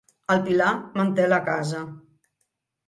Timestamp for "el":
0.35-0.39